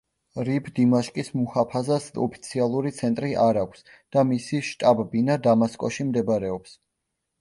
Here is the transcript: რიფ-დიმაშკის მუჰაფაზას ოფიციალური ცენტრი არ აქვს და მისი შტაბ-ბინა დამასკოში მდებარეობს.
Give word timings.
რიფ-დიმაშკის 0.45 1.27
მუჰაფაზას 1.39 2.07
ოფიციალური 2.25 2.93
ცენტრი 3.01 3.31
არ 3.43 3.61
აქვს 3.67 3.85
და 4.17 4.25
მისი 4.33 4.63
შტაბ-ბინა 4.71 5.37
დამასკოში 5.49 6.07
მდებარეობს. 6.09 6.75